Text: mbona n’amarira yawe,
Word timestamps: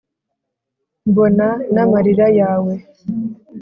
mbona 1.09 1.47
n’amarira 1.73 2.27
yawe, 2.39 2.73